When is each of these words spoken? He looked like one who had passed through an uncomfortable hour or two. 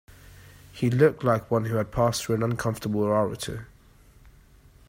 He 0.71 0.89
looked 0.89 1.23
like 1.23 1.51
one 1.51 1.65
who 1.65 1.75
had 1.75 1.91
passed 1.91 2.23
through 2.25 2.33
an 2.33 2.41
uncomfortable 2.41 3.03
hour 3.05 3.29
or 3.29 3.35
two. 3.35 3.59